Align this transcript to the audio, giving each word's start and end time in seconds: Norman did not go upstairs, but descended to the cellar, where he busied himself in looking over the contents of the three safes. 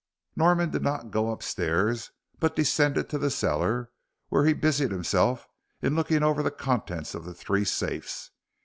Norman 0.35 0.71
did 0.71 0.81
not 0.81 1.11
go 1.11 1.29
upstairs, 1.29 2.09
but 2.39 2.55
descended 2.55 3.07
to 3.07 3.19
the 3.19 3.29
cellar, 3.29 3.91
where 4.29 4.45
he 4.45 4.53
busied 4.53 4.89
himself 4.89 5.47
in 5.79 5.95
looking 5.95 6.23
over 6.23 6.41
the 6.41 6.49
contents 6.49 7.13
of 7.13 7.23
the 7.23 7.35
three 7.35 7.63
safes. 7.65 8.31